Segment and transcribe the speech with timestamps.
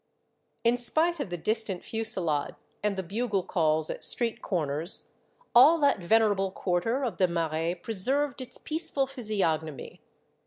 [0.63, 5.09] In spite of the distant fusillade and the bugle calls at street corners,
[5.53, 10.01] all that venerable quarter of the Marais preserved its peaceful physiognomy.